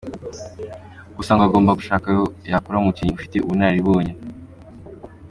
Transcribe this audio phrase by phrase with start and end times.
[1.17, 4.13] Gusa ngo agomba gushaka aho yakura umukinnyi ufite ubunararibonye.